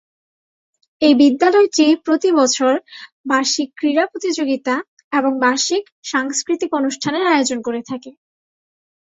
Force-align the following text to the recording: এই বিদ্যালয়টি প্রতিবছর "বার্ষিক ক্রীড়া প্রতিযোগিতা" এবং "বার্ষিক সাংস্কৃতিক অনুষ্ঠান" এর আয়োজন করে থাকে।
এই 1.01 1.13
বিদ্যালয়টি 1.15 1.85
প্রতিবছর 2.05 2.73
"বার্ষিক 3.25 3.69
ক্রীড়া 3.75 4.05
প্রতিযোগিতা" 4.11 4.75
এবং 5.13 5.31
"বার্ষিক 5.43 5.83
সাংস্কৃতিক 6.11 6.71
অনুষ্ঠান" 6.73 7.13
এর 7.15 7.25
আয়োজন 7.33 7.59
করে 7.61 7.81
থাকে। 7.89 8.11